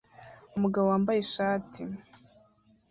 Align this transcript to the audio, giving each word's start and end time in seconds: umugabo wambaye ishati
umugabo 0.57 0.85
wambaye 0.91 1.19
ishati 1.25 1.81